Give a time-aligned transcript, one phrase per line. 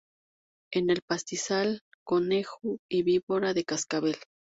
[0.71, 4.15] En el pastizal: conejo y víbora de cascabel.